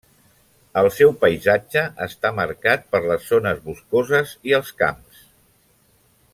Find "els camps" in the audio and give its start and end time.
4.63-5.25